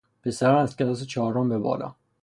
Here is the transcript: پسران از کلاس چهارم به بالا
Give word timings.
پسران 0.23 0.61
از 0.63 0.77
کلاس 0.77 1.03
چهارم 1.07 1.49
به 1.49 1.57
بالا 1.57 1.95